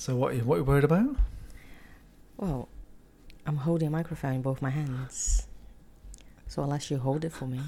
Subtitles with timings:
[0.00, 0.34] So what?
[0.34, 1.14] you- What are you worried about?
[2.38, 2.68] Well,
[3.44, 5.46] I'm holding a microphone in both my hands.
[6.48, 7.60] So I'll you hold it for me.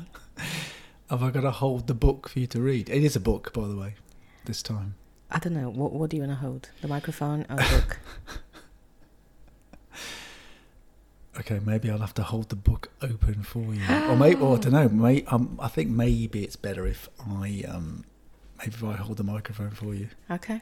[1.11, 2.89] Have I got to hold the book for you to read?
[2.89, 3.97] It is a book, by the way.
[4.47, 4.95] This time.
[5.31, 5.69] I don't know.
[5.69, 6.71] What, what do you want to hold?
[6.81, 7.99] The microphone or the book?
[11.41, 13.81] Okay, maybe I'll have to hold the book open for you,
[14.11, 14.89] or maybe, or I don't know.
[14.91, 18.05] May, um, I think maybe it's better if I, um,
[18.59, 20.09] maybe if I hold the microphone for you.
[20.31, 20.61] Okay.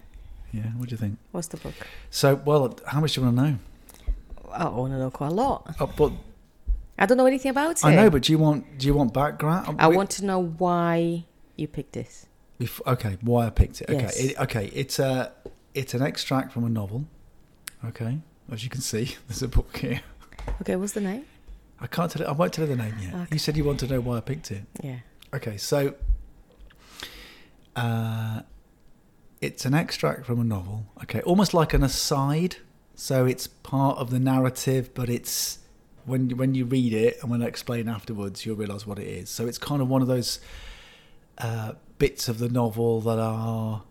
[0.52, 1.18] Yeah, what do you think?
[1.32, 1.74] What's the book?
[2.10, 3.58] So, well, how much do you want to know?
[4.52, 5.76] I want to know quite a lot.
[5.78, 6.12] Oh, but
[6.98, 7.84] I don't know anything about it.
[7.84, 9.76] I know, but do you want do you want background?
[9.78, 11.24] I We- want to know why
[11.56, 12.26] you picked this.
[12.86, 13.88] okay, why I picked it?
[13.90, 14.18] Okay, Yes.
[14.20, 15.32] it, okay, it's a
[15.74, 17.04] it's an extract from a novel.
[17.84, 18.18] Okay,
[18.52, 20.00] as you can see, there's a book here.
[20.62, 21.24] Okay, what's the name?
[21.80, 22.22] I can't tell.
[22.22, 23.14] it- I won't tell you the name yet.
[23.14, 23.26] Okay.
[23.32, 24.64] You said you want to know why I picked it.
[24.82, 24.96] Yeah.
[25.32, 25.94] Okay, so
[27.76, 28.42] uh,
[29.40, 30.86] it's an extract from a novel.
[31.02, 32.56] Okay, almost like an aside.
[32.94, 35.58] So it's part of the narrative, but it's
[36.04, 39.30] when when you read it and when I explain afterwards, you'll realise what it is.
[39.30, 40.40] So it's kind of one of those
[41.38, 43.82] uh, bits of the novel that are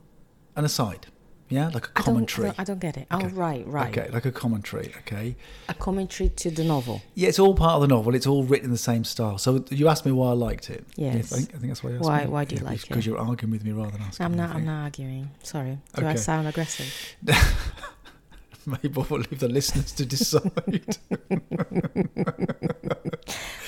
[0.56, 1.08] an aside.
[1.50, 2.48] Yeah, like a don't, I commentary.
[2.50, 3.08] don't, I don't get it.
[3.10, 3.98] Oh, right, right.
[3.98, 4.94] Okay, like a commentary.
[5.00, 5.36] Okay.
[5.68, 7.02] A commentary to the novel.
[7.16, 8.14] Yeah, it's all part of the novel.
[8.14, 9.38] It's all written in the same style.
[9.40, 10.86] So you asked me why I liked it.
[10.96, 11.30] Yes.
[11.30, 11.50] think?
[11.56, 12.30] I think that's why you asked Why- me.
[12.32, 12.90] why do you like Because it?
[12.90, 14.56] Because you're arguing with me rather than asking I'm I not.
[14.56, 15.30] I'm not arguing.
[15.44, 15.80] Sorry.
[15.96, 16.94] Do I sound aggressive?
[18.66, 20.98] Maybe we'll leave the listeners to decide.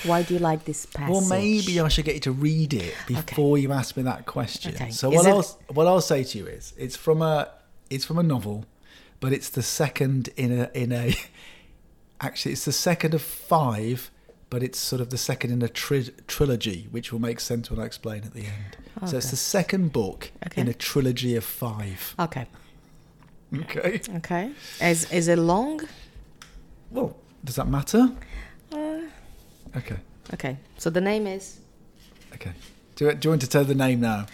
[0.04, 1.10] Why do you like this passage?
[1.12, 4.74] well, maybe I should get you to read it before you ask me that question.
[4.74, 4.90] Okay.
[4.90, 5.42] So Is what it- I'll
[5.74, 7.48] what I'll say to you is, it's from a
[7.94, 8.64] it's from a novel,
[9.20, 11.14] but it's the second in a in a
[12.20, 14.10] actually it's the second of five,
[14.50, 17.80] but it's sort of the second in a tri- trilogy, which will make sense when
[17.80, 18.76] I explain at the end.
[19.08, 20.60] So it's the second book Okay.
[20.60, 22.14] in a trilogy of five.
[22.18, 22.46] Okay.
[23.62, 24.00] Okay.
[24.16, 24.50] Okay.
[24.80, 25.80] Is is it long?
[26.90, 28.10] Well, does that matter?
[28.72, 29.00] Uh,
[29.76, 29.96] Okay.
[30.34, 30.56] okay.
[30.78, 31.58] So the name is.
[32.34, 32.52] Okay.
[32.96, 34.26] Do you, do you want to tell the name now?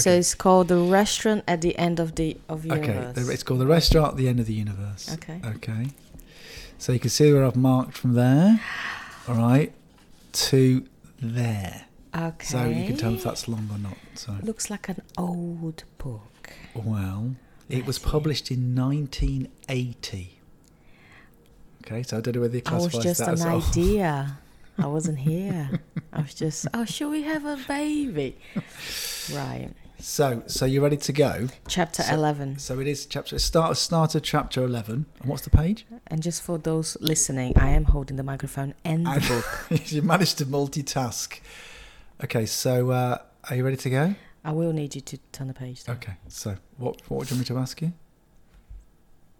[0.00, 2.86] So it's called the restaurant at the end of the of Okay.
[2.94, 3.14] universe.
[3.26, 5.12] the- It's called The Restaurant at the End of the Universe.
[5.14, 5.40] Okay.
[5.44, 5.86] Okay.
[6.78, 8.60] So you can see where I've marked from there,
[9.28, 9.72] all right,
[10.32, 10.84] to
[11.20, 11.84] there.
[12.14, 12.46] Okay.
[12.46, 13.96] So you can tell if that's long or not.
[14.14, 16.50] So, Looks like an old book.
[16.74, 17.36] well,
[17.68, 18.04] it was see.
[18.04, 20.38] published in 1980.
[21.86, 23.64] Okay, so I don't know whether you I was classify just that an as old.
[23.68, 24.38] idea.
[24.78, 25.70] I wasn't here.
[26.12, 28.36] I was just, oh, should we have a baby?
[29.32, 29.70] Right.
[29.98, 31.48] So, so you're ready to go.
[31.68, 32.58] Chapter So- 11.
[32.58, 35.06] So it is chapter start start of chapter 11.
[35.20, 35.86] And what's the page?
[36.08, 39.20] And just for those listening, I am holding the microphone and the
[39.70, 39.82] book.
[39.92, 41.40] you managed to multitask.
[42.22, 43.18] Okay, so uh,
[43.48, 44.14] are you ready to go?
[44.44, 45.84] I will need you to turn the page.
[45.84, 45.96] Down.
[45.96, 47.92] Okay, so what what would you want me to ask you?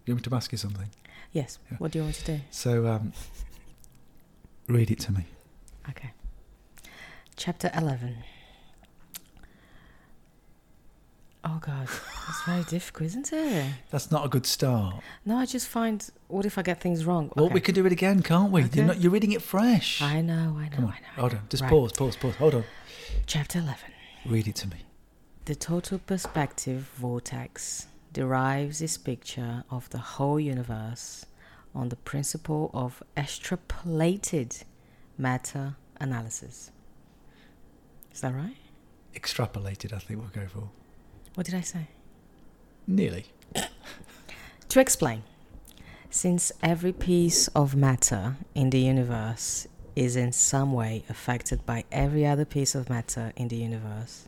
[0.07, 0.89] You want me to ask you something?
[1.33, 1.59] Yes.
[1.71, 1.77] Yeah.
[1.79, 2.41] What do you want to do?
[2.51, 3.13] So um,
[4.69, 5.27] read it to me.
[5.91, 6.13] Okay.
[7.37, 8.17] Chapter 11.
[11.47, 11.89] Oh, God.
[12.29, 13.73] It's very difficult, isn't it?
[13.91, 14.97] That's not a good start.
[15.27, 17.31] No, I just find, what if I get things wrong?
[17.37, 17.55] Well, Okay.
[17.55, 18.65] we could do it again, can't we?
[18.65, 18.77] Okay.
[18.79, 19.01] You're not.
[19.01, 20.01] You're reading it fresh.
[20.01, 21.21] I know, I know, Come on, I know.
[21.21, 21.41] Hold on.
[21.51, 21.71] Just Right.
[21.71, 22.35] pause, pause, pause.
[22.37, 22.65] Hold on.
[23.27, 23.79] Chapter 11.
[24.25, 24.85] Read it to me.
[25.45, 31.27] The total perspective vortex derives its picture of the whole universe
[31.75, 34.65] on the principle of extrapolated
[35.19, 36.71] matter analysis.
[38.15, 38.57] Is that right?
[39.15, 39.93] Extrapolated.
[39.93, 40.71] I think we'll go for
[41.35, 41.89] What did I say?
[42.87, 43.27] nearly.
[44.71, 45.23] To explain,
[46.11, 52.27] since every piece of matter in the universe is in some way affected by every
[52.27, 54.27] other piece of matter in the universe,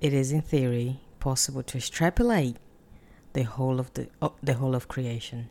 [0.00, 2.56] it is in theory possible to extrapolate
[3.34, 5.50] the whole of the, oh, the whole of creation.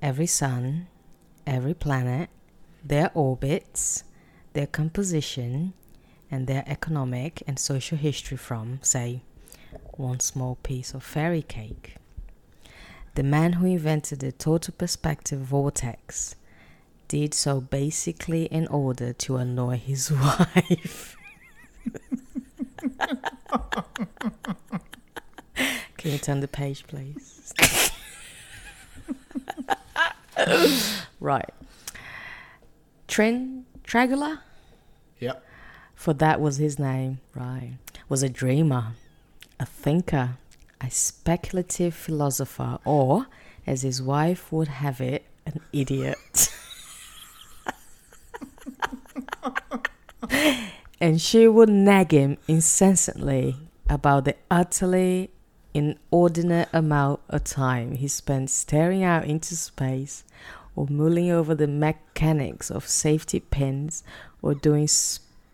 [0.00, 0.86] Every sun,
[1.44, 2.30] every planet,
[2.84, 4.04] their orbits,
[4.52, 5.72] their composition,
[6.30, 9.22] and their economic and social history from, say,
[9.96, 11.96] one small piece of fairy cake.
[13.14, 16.36] The man who invented the total perspective vortex
[17.08, 21.16] did so basically in order to annoy his wife.
[25.96, 27.52] Can you turn the page, please?
[31.20, 31.50] right.
[33.08, 34.38] Trin Tragula?
[35.18, 35.44] Yep.
[36.00, 37.72] For that was his name, right?
[38.08, 38.94] Was a dreamer,
[39.58, 40.38] a thinker,
[40.80, 43.26] a speculative philosopher, or,
[43.66, 46.54] as his wife would have it, an idiot.
[51.02, 53.56] and she would nag him incessantly
[53.86, 55.28] about the utterly
[55.74, 60.24] inordinate amount of time he spent staring out into space
[60.74, 64.02] or mulling over the mechanics of safety pins
[64.40, 64.88] or doing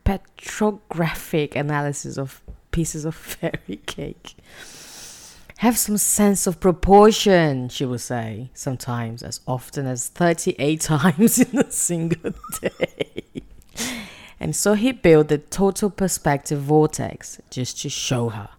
[0.06, 4.36] spectrographic analysis of pieces of fairy cake.
[5.58, 11.58] Have some sense of proportion, she would say, sometimes as often as 38 times in
[11.58, 13.22] a single day.
[14.38, 18.50] And so he built the total perspective vortex just to show her.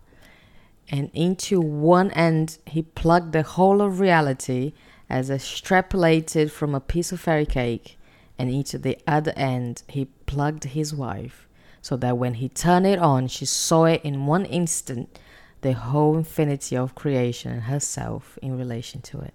[0.90, 4.74] And into one end, he plugged the whole of reality
[5.08, 8.00] as extrapolated from a piece of fairy cake.
[8.40, 11.48] And into the other end, he plugged his wife
[11.82, 15.20] so that when he turned it on, she saw it in one instant
[15.62, 19.34] the whole infinity of creation and herself in relation to it.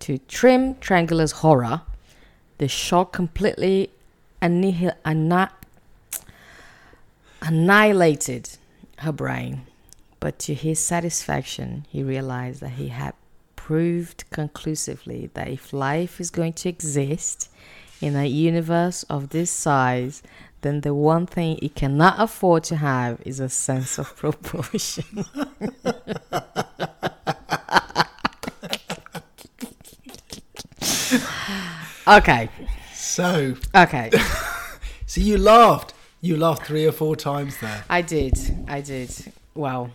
[0.00, 1.82] To Trin Tragula's horror,
[2.58, 3.90] the shock completely
[4.40, 5.52] annihil- anni-
[7.42, 8.50] annihilated
[8.98, 9.62] her brain.
[10.20, 13.14] But to his satisfaction, he realized that he had
[13.54, 17.50] proved conclusively that if life is going to exist
[18.00, 20.22] in a universe of this size,
[20.60, 25.24] then the one thing it cannot afford to have is a sense of proportion.
[32.06, 32.48] okay,
[32.94, 34.10] So, okay.
[35.06, 35.94] so you laughed.
[36.20, 37.84] You laughed three or four times there.
[37.88, 38.38] I did.
[38.66, 39.10] I did.
[39.54, 39.90] Well,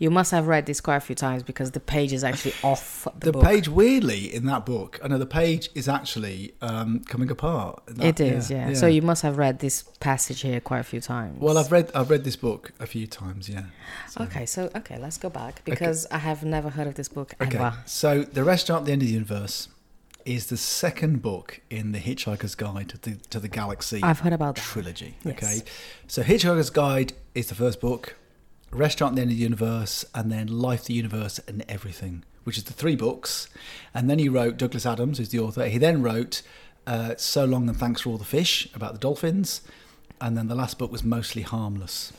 [0.00, 3.06] you must have read this quite a few times because the page is actually off
[3.18, 3.42] the, book.
[3.42, 7.82] The page, weirdly, in that book, I know the page is actually um, coming apart.
[7.86, 11.02] That- it is, yeah, So you must have read this passage here quite a few
[11.02, 11.38] times.
[11.38, 13.48] Well, I've read I've read this book a few times.
[13.48, 13.64] Yeah.
[14.08, 17.34] So- Okay, so okay, let's go back because I have never heard of this book
[17.40, 17.56] Okay.
[17.58, 17.74] ever.
[17.84, 19.68] So, The Restaurant at the End of the Universe
[20.24, 24.32] is the second book in the Hitchhiker's Guide to the, to the Galaxy I've heard
[24.32, 24.62] about that.
[24.64, 25.16] trilogy.
[25.24, 25.34] Yes.
[25.36, 25.60] Okay.
[26.08, 28.16] So, Hitchhiker's Guide is the first book,
[28.70, 32.64] Restaurant the End of the Universe, and then Life, the Universe, and Everything, which is
[32.64, 33.48] the three books.
[33.92, 36.42] And then he wrote, Douglas Adams, who's the author, he then wrote
[36.86, 39.62] uh, So Long and Thanks for All the Fish about the dolphins.
[40.20, 42.12] And then the last book was Mostly Harmless.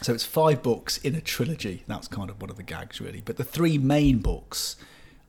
[0.00, 1.84] So it's five books in a trilogy.
[1.86, 3.20] That's kind of one of the gags, really.
[3.24, 4.76] But the three main books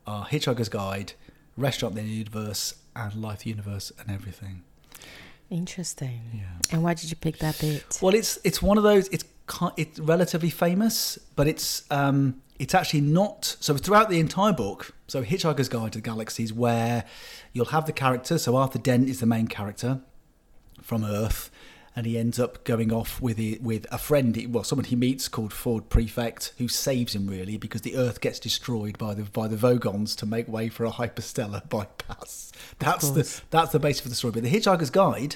[0.07, 1.13] are Hitchhiker's Guide,
[1.57, 4.63] Restaurant in the Universe, and Life, the Universe, and Everything.
[5.49, 6.21] Interesting.
[6.33, 6.43] Yeah.
[6.71, 7.99] And why did you pick that bit?
[8.01, 9.07] Well, it's it's one of those.
[9.09, 9.23] It's
[9.77, 13.55] it's relatively famous, but it's um it's actually not.
[13.59, 17.05] So throughout the entire book, so Hitchhiker's Guide to the Galaxies, where
[17.51, 18.37] you'll have the character.
[18.37, 20.01] So Arthur Dent is the main character
[20.81, 21.49] from Earth,
[21.95, 25.53] and he ends up going off with with a friend, well, someone he meets called
[25.53, 29.57] Ford Prefect, who saves him really because the Earth gets destroyed by the by the
[29.57, 32.51] Vogons to make way for a hyperstellar bypass.
[32.79, 34.31] That's the that's the basis of the story.
[34.31, 35.35] But the Hitchhiker's Guide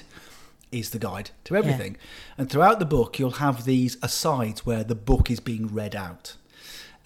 [0.70, 1.96] is the guide to everything,
[2.36, 6.36] and throughout the book you'll have these asides where the book is being read out.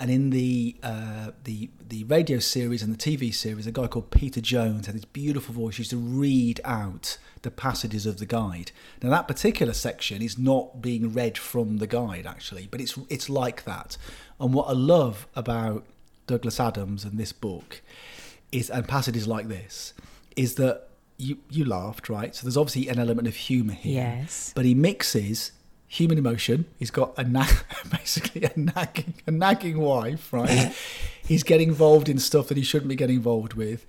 [0.00, 4.10] And in the uh, the the radio series and the TV series, a guy called
[4.10, 5.76] Peter Jones had this beautiful voice.
[5.76, 8.72] He used to read out the passages of the guide.
[9.02, 13.28] Now that particular section is not being read from the guide actually, but it's it's
[13.28, 13.96] like that.
[14.40, 15.84] And what I love about
[16.26, 17.80] Douglas Adams and this book
[18.50, 19.94] is and passages like this
[20.36, 20.88] is that
[21.22, 22.34] you you laughed right.
[22.34, 24.52] So there's obviously an element of humour here Yes.
[24.54, 25.52] but he mixes
[25.86, 26.64] human emotion.
[26.78, 27.46] He's got a na-
[27.90, 30.74] basically a nagging, a nagging wife, right?
[31.24, 33.84] He's getting involved in stuff that he shouldn't be getting involved with.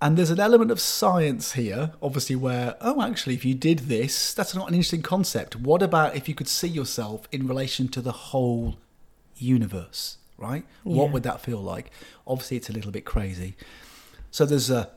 [0.00, 4.32] And there's an element of science here, obviously, where, oh, actually, if you did this,
[4.34, 5.54] that's not an interesting concept.
[5.56, 8.76] What about if you could see yourself in relation to the whole
[9.36, 10.64] universe, right?
[10.84, 11.90] What would that feel like?
[12.26, 13.54] Obviously, it's a little bit crazy.
[14.30, 14.90] So there's a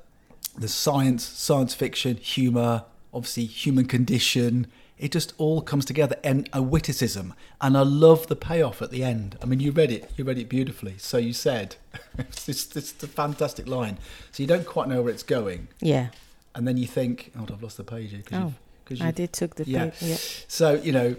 [0.57, 4.67] there's science, science fiction, humor, obviously human condition.
[4.97, 7.33] It just all comes together and a witticism.
[7.59, 9.37] And I love the payoff at the end.
[9.41, 10.95] I mean, you read it, you read it beautifully.
[10.97, 11.75] So you said,
[12.17, 13.97] it's, it's, it's a fantastic line.
[14.31, 15.67] So you don't quite know where it's going.
[15.81, 16.07] Yeah.
[16.53, 18.21] And then you think, oh, I've lost the page here.
[18.21, 18.53] 'cause Oh,
[18.85, 19.85] 'cause I did took the Yeah.
[19.85, 19.91] yeah.
[19.99, 20.17] yeah.
[20.47, 21.15] So, you know,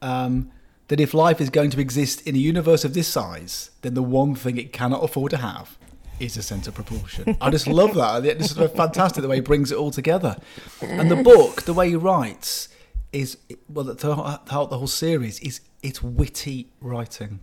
[0.00, 0.50] um,
[0.88, 4.02] that if life is going to exist in a universe of this size, then the
[4.02, 5.78] one thing it cannot afford to have
[6.22, 7.36] is a sense of proportion.
[7.40, 8.24] I just love that.
[8.24, 10.36] It's just fantastic the way he brings it all together.
[10.80, 12.68] And the book, the way he writes,
[13.12, 13.36] is
[13.68, 17.40] well, throughout the whole series is it's witty writing.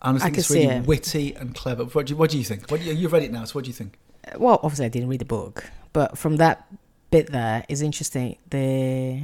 [0.00, 0.86] I just I think can it's really it.
[0.86, 1.84] witty and clever.
[1.84, 2.70] What do you, what do you think?
[2.70, 3.98] What do you, you've read it now, so what do you think?
[4.26, 6.68] Uh, well, obviously I didn't read the book, but from that
[7.10, 9.22] bit there is interesting the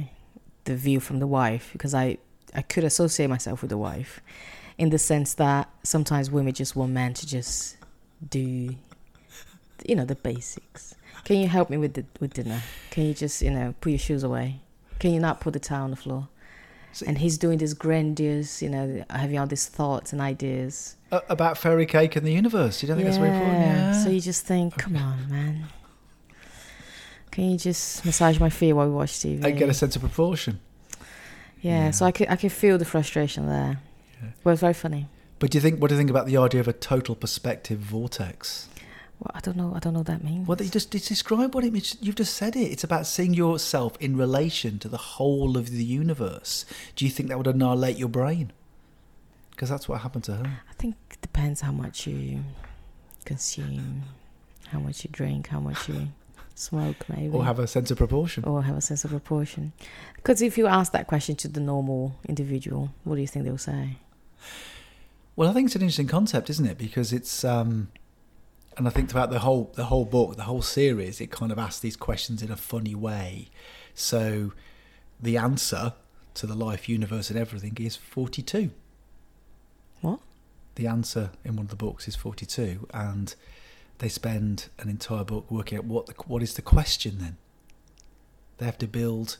[0.63, 2.17] the view from the wife because I
[2.53, 4.21] I could associate myself with the wife
[4.77, 7.77] in the sense that sometimes women just want men to just
[8.29, 8.75] do
[9.87, 10.95] you know the basics.
[11.25, 12.61] Can you help me with the with dinner?
[12.91, 14.61] Can you just you know put your shoes away?
[14.99, 16.27] Can you not put the towel on the floor?
[16.93, 20.95] See- And he's doing this grandiose, you know, having all these thoughts and ideas.
[21.29, 22.81] about fairy cake and the universe.
[22.81, 23.59] You don't think that's very important?
[23.65, 24.03] Yeah.
[24.03, 25.65] So you just think, come on, man.
[27.31, 29.43] Can you just massage my feet while we watch TV?
[29.43, 30.59] and get a sense of proportion.
[31.61, 31.91] yeah, Yeah.
[31.91, 33.79] So I could I could feel the frustration there.
[34.21, 34.29] Yeah.
[34.43, 35.07] But it's very funny.
[35.39, 35.81] But do you think?
[35.81, 38.69] What do you think about the idea of a total perspective vortex?
[39.19, 39.73] Well, I don't know.
[39.75, 40.47] I don't know what that means.
[40.47, 41.97] Well, you just describe what it means.
[42.01, 42.71] You've just said it.
[42.71, 46.65] It's about seeing yourself in relation to the whole of the universe.
[46.95, 48.51] Do you think that would annihilate your brain?
[49.51, 50.59] Because that's what happened to her.
[50.69, 52.43] I think it depends how much you
[53.23, 54.03] consume,
[54.67, 56.09] how much you drink, how much you
[56.55, 58.43] smoke, maybe, Or have a sense of proportion.
[58.43, 59.71] or have a sense of proportion.
[60.17, 63.57] Because if you ask that question to the normal individual, what do you think they'll
[63.57, 63.97] say?
[65.35, 66.77] Well, I think it's an interesting concept, isn't it?
[66.77, 67.89] Because it's, um,
[68.77, 71.59] and I think throughout the whole the whole book, the whole series, it kind of
[71.59, 73.49] asks these questions in a funny way.
[73.93, 74.53] So,
[75.21, 75.93] the answer
[76.35, 78.71] to the life, universe, and everything is forty-two.
[80.01, 80.19] What?
[80.75, 83.33] The answer in one of the books is forty-two, and
[83.99, 87.17] they spend an entire book working out what the, what is the question.
[87.19, 87.37] Then
[88.57, 89.37] they have to build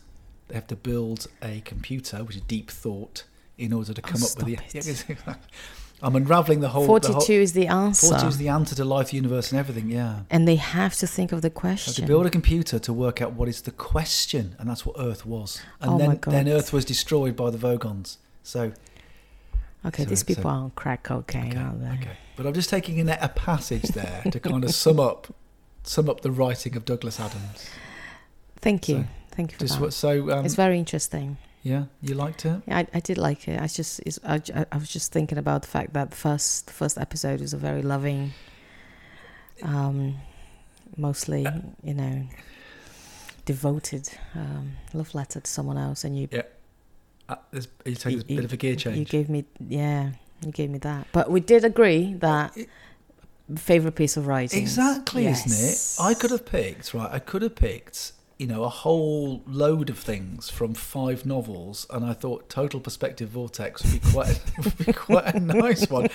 [0.47, 3.23] they have to build a computer, which is deep thought,
[3.57, 5.35] in order to Oh, come up with the.
[5.97, 6.13] stop it.
[6.13, 6.19] Yeah, exactly.
[6.19, 6.83] I'm unraveling the whole.
[6.83, 9.89] the Forty-two whole- is the answer, 42 is the answer to life, universe, and everything.
[9.89, 10.21] Yeah.
[10.29, 11.93] and they have to think of the They have question.
[11.93, 15.25] to build a computer to work out what is the question, and that's what Earth
[15.25, 15.61] was.
[15.81, 16.33] And Oh then, my God.
[16.33, 18.17] then Earth was destroyed by the Vogons.
[18.43, 18.73] So,
[19.85, 21.89] okay, so- these people so- are on crack cocaine, okay, aren't they?
[22.07, 22.17] okay.
[22.35, 25.33] But I'm just taking a, a passage there to kind of sum up,
[25.83, 27.69] sum up the writing of Douglas Adams.
[28.57, 29.91] Thank you, So, thank you for Just that.
[29.93, 31.37] So, um, it's very interesting.
[31.65, 32.61] Yeah, you liked it.
[32.67, 33.59] Yeah, I, I did like it.
[33.59, 34.39] I just, I,
[34.71, 37.57] I was just thinking about the fact that the first, the first episode was a
[37.57, 38.33] very loving,
[39.63, 40.15] um,
[40.95, 41.45] mostly,
[41.83, 42.21] you know,
[43.45, 46.27] devoted um, love letter to someone else, and you,
[47.27, 48.97] Uh, there's, you take a You- bit of a gear change.
[48.97, 50.11] you gave me, yeah,
[50.45, 51.07] you gave me that.
[51.11, 52.69] But we did agree that It-
[53.57, 54.61] favorite piece of writing.
[54.61, 55.95] Exactly, isn't it?
[55.99, 57.09] I could have picked, right?
[57.11, 62.03] I could have picked, you know, a whole load of things from five novels, and
[62.05, 66.09] I thought Total Perspective Vortex would be quite, would be quite a nice one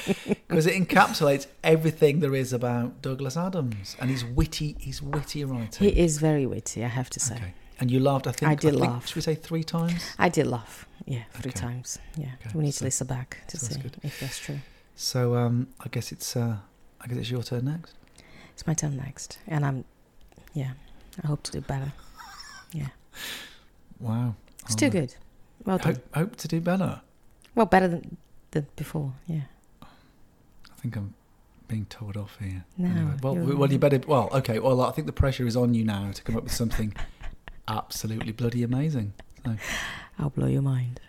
[0.49, 5.89] because it encapsulates everything there is about Douglas Adams and his witty, his witty writing.
[5.89, 7.37] He is very witty, I have to say.
[7.37, 8.27] okay, and you laughed.
[8.27, 9.07] I think I did think, laugh.
[9.07, 10.05] Should we say three times?
[10.19, 10.87] I did laugh.
[11.07, 11.59] Yeah, three Okay.
[11.61, 11.99] times.
[12.19, 13.97] Yeah, Okay, we need so- to listen back to see good.
[14.03, 14.59] if that's true.
[14.95, 16.59] So um, I guess it's, uh,
[17.00, 17.95] I guess it's your turn next.
[18.53, 19.85] It's my turn next, and I'm,
[20.53, 20.73] yeah,
[21.25, 21.95] I hope to do better.
[22.73, 22.89] Yeah,
[23.99, 24.35] Wow,
[24.65, 25.15] it's too good.
[25.65, 25.95] Well done.
[25.95, 27.00] Hope, hope to do better.
[27.55, 28.17] Well, better than
[28.53, 29.12] than before.
[29.27, 29.43] Yeah.
[29.83, 31.15] I think I'm
[31.69, 32.65] being told off here.
[32.79, 34.00] No, well, you're- well, you better.
[34.07, 34.59] Well, okay.
[34.59, 36.95] Well, I think the pressure is on you now to come up with something
[37.69, 39.12] absolutely bloody amazing.
[39.45, 39.57] So,
[40.19, 41.00] I'll blow your mind.